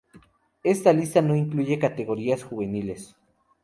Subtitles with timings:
[0.63, 3.15] Esta lista no incluye categorías juveniles.